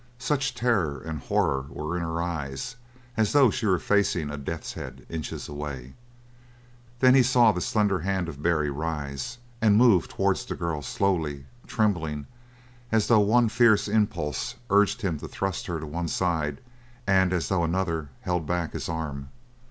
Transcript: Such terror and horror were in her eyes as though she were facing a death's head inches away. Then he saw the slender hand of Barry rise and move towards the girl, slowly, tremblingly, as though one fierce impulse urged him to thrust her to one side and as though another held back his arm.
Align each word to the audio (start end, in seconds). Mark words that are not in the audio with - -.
Such 0.17 0.55
terror 0.55 0.99
and 0.99 1.19
horror 1.19 1.67
were 1.69 1.95
in 1.95 2.01
her 2.01 2.23
eyes 2.23 2.75
as 3.15 3.33
though 3.33 3.51
she 3.51 3.67
were 3.67 3.77
facing 3.77 4.31
a 4.31 4.35
death's 4.37 4.73
head 4.73 5.05
inches 5.09 5.47
away. 5.47 5.93
Then 7.01 7.13
he 7.13 7.21
saw 7.21 7.51
the 7.51 7.61
slender 7.61 7.99
hand 7.99 8.27
of 8.27 8.41
Barry 8.41 8.71
rise 8.71 9.37
and 9.61 9.77
move 9.77 10.07
towards 10.07 10.43
the 10.43 10.55
girl, 10.55 10.81
slowly, 10.81 11.45
tremblingly, 11.67 12.25
as 12.91 13.09
though 13.09 13.19
one 13.19 13.47
fierce 13.47 13.87
impulse 13.87 14.55
urged 14.71 15.03
him 15.03 15.19
to 15.19 15.27
thrust 15.27 15.67
her 15.67 15.79
to 15.79 15.85
one 15.85 16.07
side 16.07 16.61
and 17.05 17.31
as 17.31 17.49
though 17.49 17.63
another 17.63 18.09
held 18.23 18.47
back 18.47 18.73
his 18.73 18.89
arm. 18.89 19.29